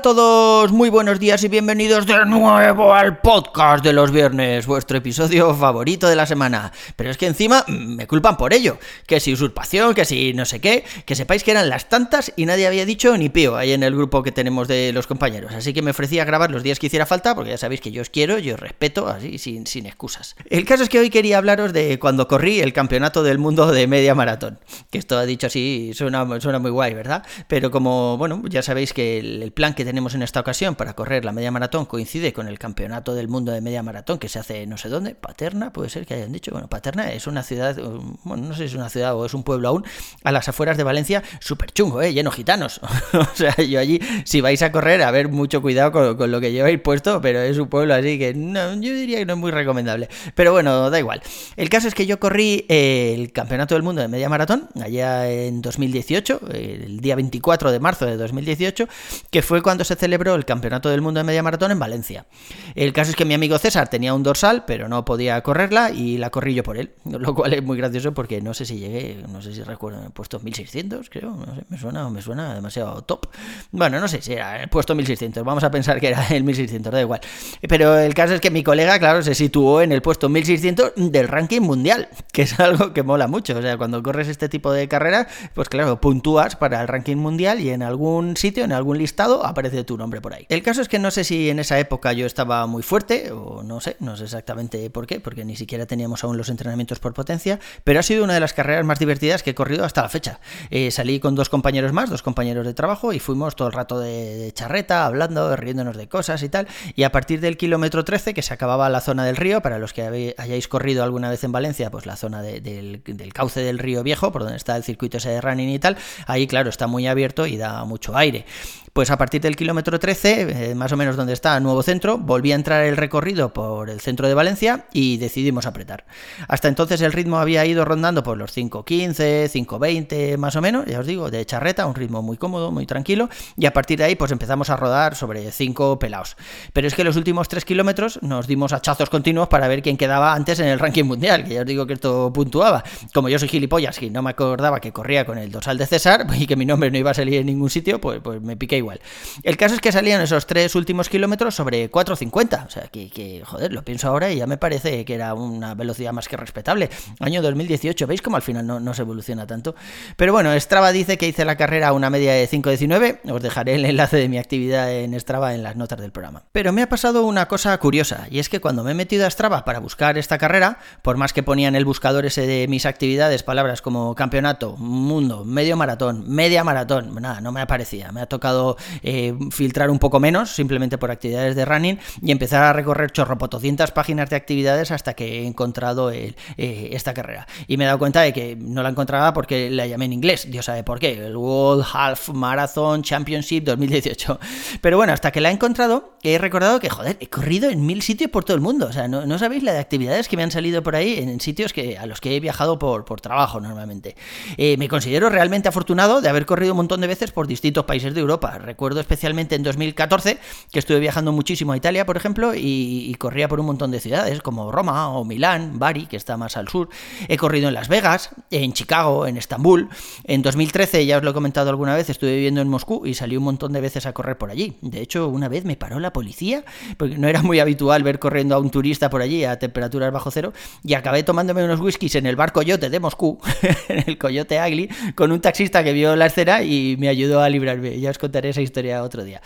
[0.00, 5.52] todos, muy buenos días y bienvenidos de nuevo al podcast de los viernes, vuestro episodio
[5.54, 6.72] favorito de la semana.
[6.94, 10.60] Pero es que encima me culpan por ello, que si usurpación, que si no sé
[10.60, 13.82] qué, que sepáis que eran las tantas y nadie había dicho ni pío ahí en
[13.82, 15.52] el grupo que tenemos de los compañeros.
[15.52, 17.90] Así que me ofrecí a grabar los días que hiciera falta, porque ya sabéis que
[17.90, 20.36] yo os quiero, yo os respeto, así sin, sin excusas.
[20.48, 23.86] El caso es que hoy quería hablaros de cuando corrí el campeonato del mundo de
[23.88, 24.60] media maratón.
[24.90, 27.24] Que esto ha dicho así, suena, suena muy guay, ¿verdad?
[27.48, 31.24] Pero como bueno, ya sabéis que el, plan que tenemos en esta ocasión para correr
[31.24, 34.66] la media maratón coincide con el campeonato del mundo de media maratón que se hace
[34.66, 36.50] no sé dónde, Paterna, puede ser que hayan dicho.
[36.50, 37.74] Bueno, Paterna es una ciudad,
[38.22, 39.86] bueno, no sé si es una ciudad o es un pueblo aún,
[40.24, 42.12] a las afueras de Valencia, súper chungo, ¿eh?
[42.12, 42.82] lleno gitanos.
[43.14, 46.52] o sea, yo allí, si vais a correr, a ver mucho cuidado con, lo que
[46.52, 49.52] lleváis puesto, pero es un pueblo así que no, yo diría que no es muy
[49.52, 50.10] recomendable.
[50.34, 51.22] Pero bueno, da igual.
[51.56, 55.62] El caso es que yo corrí el campeonato del mundo de media maratón allá en
[55.62, 58.86] 2018, el día 24 de marzo de 2018,
[59.30, 62.26] que fue cuando se celebró el Campeonato del Mundo de Media Maratón en Valencia.
[62.74, 66.18] El caso es que mi amigo César tenía un dorsal, pero no podía correrla y
[66.18, 69.24] la corrí yo por él, lo cual es muy gracioso porque no sé si llegué,
[69.28, 73.02] no sé si recuerdo, he puesto 1600, creo, no sé, me suena, me suena demasiado
[73.02, 73.26] top.
[73.70, 76.92] Bueno, no sé si era, he puesto 1600, vamos a pensar que era el 1600,
[76.92, 77.20] da igual.
[77.68, 81.28] Pero el caso es que mi colega, claro, se situó en el puesto 1600 del
[81.28, 84.88] ranking mundial, que es algo que mola mucho, o sea, cuando corres este tipo de
[84.88, 89.44] carreras, pues claro, puntúas para el ranking mundial y en algún sitio, en algún listado,
[89.44, 90.46] aparece tu nombre por ahí.
[90.48, 93.62] El caso es que no sé si en esa época yo estaba muy fuerte, o
[93.62, 97.14] no sé, no sé exactamente por qué, porque ni siquiera teníamos aún los entrenamientos por
[97.14, 100.08] potencia, pero ha sido una de las carreras más divertidas que he corrido hasta la
[100.08, 100.40] fecha.
[100.70, 104.00] Eh, salí con dos compañeros más, dos compañeros de trabajo, y fuimos todo el rato
[104.00, 108.42] de, charreta, hablando, riéndonos de cosas y tal, y a partir del kilómetro 13, que
[108.42, 111.90] se acababa la zona del río, para los que hayáis corrido alguna vez en Valencia,
[111.90, 112.62] pues la zona del,
[113.04, 115.96] del, cauce del río viejo, por donde está el circuito ese de running y tal,
[116.26, 118.44] ahí claro, está muy abierto y da mucho aire.
[118.92, 122.52] Pues a partir del kilómetro 13, eh, más o menos donde está Nuevo Centro, volví
[122.52, 126.04] a entrar el recorrido por el centro de Valencia y decidimos apretar.
[126.46, 131.00] Hasta entonces el ritmo había ido rondando por los 5.15, 5.20 más o menos, ya
[131.00, 134.14] os digo, de charreta, un ritmo muy cómodo, muy tranquilo, y a partir de ahí
[134.14, 136.36] pues empezamos a rodar sobre 5 pelados.
[136.72, 140.34] Pero es que los últimos 3 kilómetros nos dimos hachazos continuos para ver quién quedaba
[140.34, 142.84] antes en el ranking mundial, que ya os digo que esto puntuaba.
[143.12, 146.28] Como yo soy gilipollas y no me acordaba que corría con el dorsal de César
[146.38, 148.76] y que mi nombre no iba a salir en ningún sitio, pues, pues me piqué
[148.76, 149.00] igual.
[149.48, 152.66] El caso es que salían esos tres últimos kilómetros sobre 4.50.
[152.66, 156.12] O sea, que, joder, lo pienso ahora y ya me parece que era una velocidad
[156.12, 156.90] más que respetable.
[157.18, 159.74] Año 2018, ¿veis cómo al final no, se evoluciona tanto?
[160.16, 163.20] Pero bueno, Strava dice que hice la carrera a una media de 5.19.
[163.32, 166.42] Os dejaré el enlace de mi actividad en Strava en las notas del programa.
[166.52, 169.30] Pero me ha pasado una cosa curiosa, y es que cuando me he metido a
[169.30, 172.84] Strava para buscar esta carrera, por más que ponía en el buscador ese de mis
[172.84, 178.12] actividades palabras como campeonato, mundo, medio maratón, media maratón, nada, no me aparecía.
[178.12, 182.62] Me ha tocado eh, filtrar un poco menos, simplemente por actividades de running, y empezar
[182.64, 187.46] a recorrer chorropotocientas páginas de actividades hasta que he encontrado eh, esta carrera.
[187.66, 190.50] Y me he dado cuenta de que no la encontraba porque la llamé en inglés,
[190.50, 194.38] Dios sabe por qué, el World Half Marathon Championship 2018.
[194.80, 198.02] Pero bueno, hasta que la he encontrado, he recordado que, joder, he corrido en mil
[198.02, 198.86] sitios por todo el mundo.
[198.86, 201.72] O sea, no, sabéis la de actividades que me han salido por ahí en sitios
[201.72, 204.16] que, a los que he viajado por, por trabajo normalmente.
[204.56, 208.14] Eh, me considero realmente afortunado de haber corrido un montón de veces por distintos países
[208.14, 210.38] de Europa recuerdo especialmente en 2014
[210.72, 214.40] que estuve viajando muchísimo a Italia, por ejemplo, y, corría por un montón de ciudades
[214.42, 216.88] como Roma o Milán, Bari, que está más al sur.
[217.28, 219.88] He corrido en Las Vegas, en Chicago, en Estambul.
[220.24, 223.36] En 2013, ya os lo he comentado alguna vez, estuve viviendo en Moscú y salí
[223.36, 224.76] un montón de veces a correr por allí.
[224.82, 226.64] De hecho, una vez me paró la policía,
[226.96, 230.30] porque no era muy habitual ver corriendo a un turista por allí a temperaturas bajo
[230.30, 230.52] cero,
[230.84, 233.40] y acabé tomándome unos whiskies en el bar Coyote de Moscú,
[233.88, 237.48] en el Coyote Agli, con un taxista que vio la escena y me ayudó a
[237.48, 237.98] librarme.
[237.98, 239.40] Ya os contaré esa historia otro día.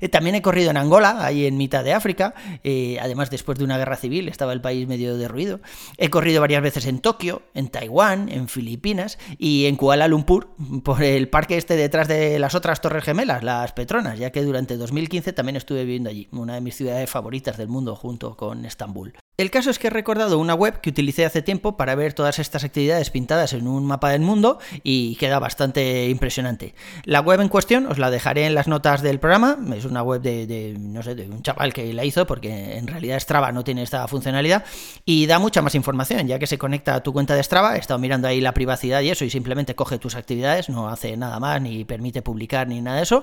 [0.00, 2.34] Eh, también he corrido en Angola, ahí en mitad de África,
[2.64, 5.60] eh, además después de una guerra civil estaba el país medio derruido.
[5.96, 10.48] He corrido varias veces en Tokio, en Taiwán, en Filipinas y en Kuala Lumpur,
[10.84, 14.76] por el parque este detrás de las otras Torres Gemelas, las Petronas, ya que durante
[14.76, 19.14] 2015 también estuve viviendo allí, una de mis ciudades favoritas del mundo junto con Estambul.
[19.40, 22.38] El caso es que he recordado una web que utilicé hace tiempo para ver todas
[22.38, 26.74] estas actividades pintadas en un mapa del mundo y queda bastante impresionante.
[27.04, 30.20] La web en cuestión os la dejaré en las notas del programa, es una web
[30.20, 33.82] de, no sé, de un chaval que la hizo porque en realidad Strava no tiene
[33.82, 34.62] esta funcionalidad
[35.06, 37.78] y da mucha más información ya que se conecta a tu cuenta de Strava, he
[37.78, 41.40] estado mirando ahí la privacidad y eso y simplemente coge tus actividades, no hace nada
[41.40, 43.22] más ni permite publicar ni nada de eso.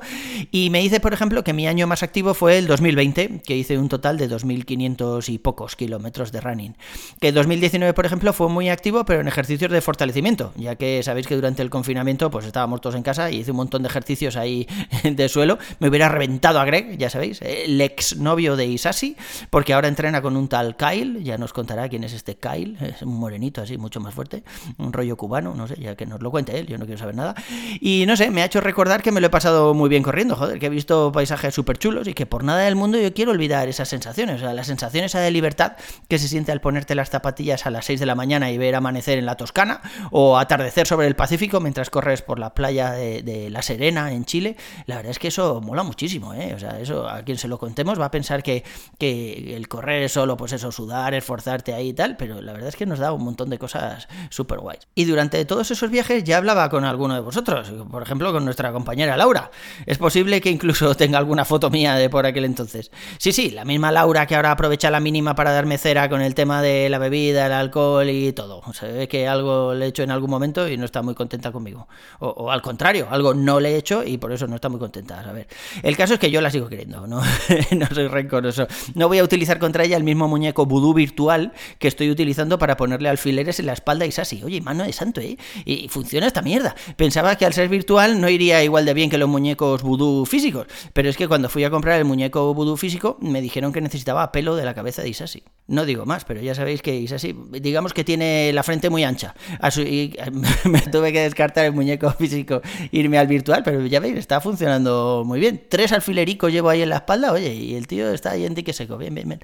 [0.49, 3.77] Y me dice por ejemplo que mi año más activo fue el 2020 que hice
[3.77, 6.75] un total de 2.500 y pocos kilómetros de running.
[7.19, 11.27] Que 2019, por ejemplo, fue muy activo, pero en ejercicios de fortalecimiento, ya que sabéis
[11.27, 14.35] que durante el confinamiento pues estábamos todos en casa y hice un montón de ejercicios
[14.35, 14.67] ahí
[15.03, 15.57] de suelo.
[15.79, 19.15] Me hubiera reventado a Greg, ya sabéis, el ex novio de Isasi,
[19.49, 23.01] porque ahora entrena con un tal Kyle, ya nos contará quién es este Kyle, es
[23.01, 24.43] un morenito así, mucho más fuerte,
[24.77, 27.15] un rollo cubano, no sé, ya que nos lo cuente él, yo no quiero saber
[27.15, 27.35] nada.
[27.79, 30.35] Y no sé, me ha hecho recordar que me lo he pasado muy bien corriendo,
[30.35, 33.31] joder, que he visto paisajes súper chulos y que por nada del mundo yo quiero
[33.31, 35.73] olvidar esas sensaciones, o sea, la sensación esa de libertad
[36.07, 38.75] que se siente al ponerte las zapatillas a las 6 de la mañana y ver
[38.75, 43.49] amanecer en la Toscana o atardecer sobre el Pacífico mientras corres por la playa de,
[43.49, 44.57] La Serena en Chile.
[44.85, 46.53] La verdad es que eso mola muchísimo, ¿eh?
[46.53, 48.63] O sea, eso a quien se lo contemos va a pensar que,
[48.97, 52.69] que el correr es solo, pues eso, sudar, esforzarte ahí y tal, pero la verdad
[52.69, 54.87] es que nos da un montón de cosas súper guays.
[54.95, 58.71] Y durante todos esos viajes ya hablaba con alguno de vosotros, por ejemplo con nuestra
[58.71, 59.51] compañera Laura.
[59.85, 62.91] Es posible que incluso tenga alguna foto mía de por aquel entonces.
[63.17, 65.76] Sí, sí, la misma Laura que ahora aprovecha la mínima para darme
[66.09, 68.61] con el tema de la bebida, el alcohol y todo.
[68.73, 71.51] Se ve que algo le he hecho en algún momento y no está muy contenta
[71.51, 71.87] conmigo.
[72.19, 75.19] O, al contrario, algo no le he hecho y por eso no está muy contenta.
[75.19, 75.47] A ver,
[75.83, 77.21] el caso es que yo la sigo queriendo, no,
[77.93, 78.67] soy rencoroso.
[78.95, 82.75] No voy a utilizar contra ella el mismo muñeco vudú virtual que estoy utilizando para
[82.75, 84.43] ponerle alfileres en la espalda y así.
[84.43, 85.37] Oye, mano de santo, ¿eh?
[85.63, 86.75] Y funciona esta mierda.
[86.95, 90.67] Pensaba que al ser virtual no iría igual de bien que los muñecos vudú físicos,
[90.93, 94.31] pero es que cuando fui a comprar el muñeco vudú físico me dijeron que necesitaba
[94.31, 95.43] pelo de la cabeza de Isasi.
[95.67, 97.35] No digo más, pero ya sabéis que es así.
[97.51, 99.35] Digamos que tiene la frente muy ancha.
[100.65, 102.61] me tuve que descartar el muñeco físico,
[102.91, 105.63] irme al virtual, pero ya veis, está funcionando muy bien.
[105.67, 108.71] Tres alfilericos llevo ahí en la espalda, oye, y el tío está ahí en dique
[108.71, 108.97] seco.
[108.97, 109.41] Bien, bien, bien.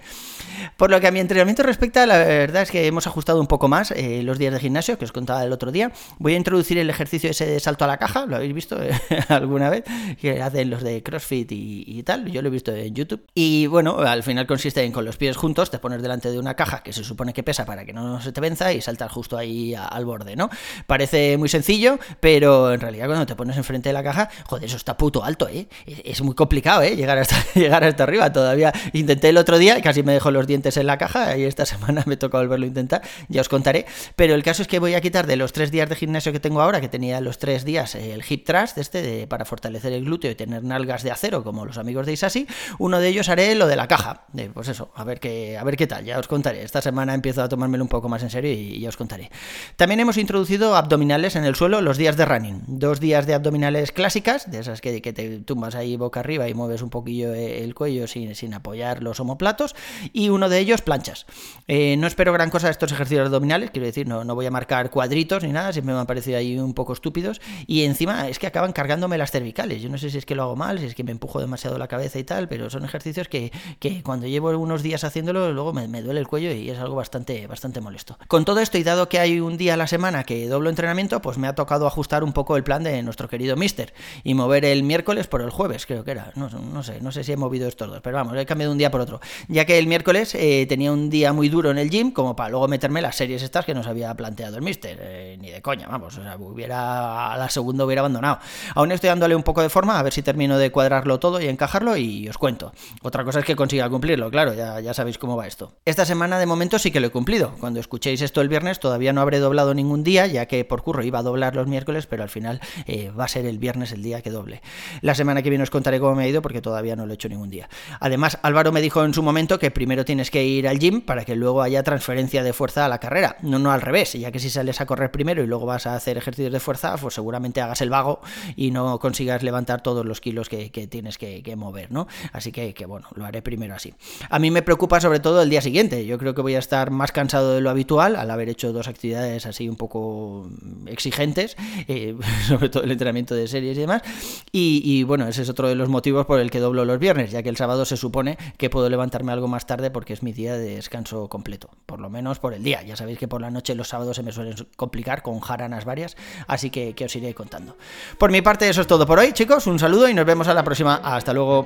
[0.77, 3.67] Por lo que a mi entrenamiento respecta, la verdad es que hemos ajustado un poco
[3.67, 5.91] más eh, los días de gimnasio, que os contaba el otro día.
[6.19, 8.79] Voy a introducir el ejercicio ese de salto a la caja, ¿lo habéis visto
[9.27, 9.83] alguna vez?
[10.21, 12.31] Que hacen los de CrossFit y, tal.
[12.31, 13.25] Yo lo he visto en YouTube.
[13.33, 16.53] Y bueno, al final consiste en con los pies juntos te pones delante de una
[16.53, 19.35] caja que se supone que pesa para que no se te venza y saltar justo
[19.35, 20.49] ahí al borde, ¿no?
[20.85, 24.77] Parece muy sencillo, pero en realidad cuando te pones enfrente de la caja, joder, eso
[24.77, 25.67] está puto alto, ¿eh?
[25.87, 26.95] Es muy complicado, ¿eh?
[26.95, 28.31] Llegar hasta, llegar hasta arriba.
[28.31, 31.45] Todavía intenté el otro día y casi me dejó los dientes en la caja y
[31.45, 33.87] esta semana me toca volverlo a intentar, ya os contaré.
[34.15, 36.39] Pero el caso es que voy a quitar de los tres días de gimnasio que
[36.39, 40.05] tengo ahora, que tenía los tres días el hip thrust este de, para fortalecer el
[40.05, 43.55] glúteo y tener nalgas de acero como los amigos de Isasi, uno de ellos haré
[43.55, 44.25] lo de la caja.
[44.53, 46.63] pues eso, a ver qué, a ver qué tal, ya os contaré.
[46.63, 49.31] Esta semana empiezo a tomármelo un poco más en serio y ya os contaré.
[49.75, 52.63] También hemos introducido abdominales en el suelo los días de running.
[52.67, 56.81] Dos días de abdominales clásicas, de esas que, te tumbas ahí boca arriba y mueves
[56.81, 59.75] un poquillo el cuello sin, sin apoyar los homoplatos.
[60.11, 61.25] Y uno de ellos, planchas.
[61.67, 64.51] Eh, no espero gran cosa de estos ejercicios abdominales, quiero decir, no, no voy a
[64.51, 67.41] marcar cuadritos ni nada, siempre me han parecido ahí un poco estúpidos.
[67.67, 69.81] Y encima es que acaban cargándome las cervicales.
[69.81, 71.77] Yo no sé si es que lo hago mal, si es que me empujo demasiado
[71.77, 75.73] la cabeza y tal, pero son ejercicios que, que cuando llevo unos días haciéndolo, luego
[75.73, 78.17] me, me duele el cuello y es algo bastante, bastante molesto.
[78.27, 81.21] Con todo esto y dado que hay un día a la semana que doblo entrenamiento,
[81.21, 83.93] pues me ha tocado ajustar un poco el plan de nuestro querido Mister
[84.23, 86.31] y mover el miércoles por el jueves, creo que era.
[86.35, 86.49] No,
[86.81, 89.01] sé, no sé si he movido estos dos, pero vamos, he cambiado un día por
[89.01, 89.21] otro.
[89.47, 92.49] Ya que el miércoles eh, tenía un día muy duro en el gym, como para
[92.49, 94.97] luego meterme las series estas que nos había planteado el Mister.
[94.99, 98.39] Eh, ni de coña, vamos, o sea, hubiera a la segunda hubiera abandonado.
[98.73, 101.47] Aún estoy dándole un poco de forma, a ver si termino de cuadrarlo todo y
[101.47, 102.73] encajarlo y os cuento.
[103.03, 105.73] Otra cosa es que consiga cumplirlo, claro, ya, ya sabéis cómo va esto.
[105.85, 107.55] Esta semana de momento sí que lo he cumplido.
[107.59, 111.03] Cuando escuchéis esto el viernes todavía no habré doblado ningún día, ya que por curro
[111.03, 114.01] iba a doblar los miércoles, pero al final eh, va a ser el viernes el
[114.01, 114.61] día que doble.
[115.01, 117.15] La semana que viene os contaré cómo me ha ido porque todavía no lo he
[117.15, 117.67] hecho ningún día.
[117.99, 121.25] Además, Álvaro me dijo en su momento que primero tienes que ir al gym para
[121.25, 123.35] que luego haya transferencia de fuerza a la carrera.
[123.41, 125.95] No, no al revés, ya que si sales a correr primero y luego vas a
[125.95, 128.21] hacer ejercicios de fuerza, pues seguramente hagas el vago
[128.55, 132.07] y no consigas levantar todos los kilos que, tienes que, mover, ¿no?
[132.31, 133.93] Así que, que bueno, lo haré primero así.
[134.29, 135.72] A mí me preocupa sobre todo el día siguiente.
[135.73, 138.87] Yo creo que voy a estar más cansado de lo habitual al haber hecho dos
[138.87, 140.47] actividades así un poco
[140.85, 142.15] exigentes, eh,
[142.47, 144.03] sobre todo el entrenamiento de series y demás.
[144.51, 147.41] Y, bueno, ese es otro de los motivos por el que doblo los viernes, ya
[147.41, 150.57] que el sábado se supone que puedo levantarme algo más tarde porque es mi día
[150.57, 152.83] de descanso completo, por lo menos por el día.
[152.83, 156.15] Ya sabéis que por la noche los sábados se me suelen complicar con jaranas varias,
[156.47, 157.77] así que, que os iré contando.
[158.19, 159.65] Por mi parte, eso es todo por hoy, chicos.
[159.65, 161.01] Un saludo y nos vemos a la próxima.
[161.03, 161.65] Hasta luego.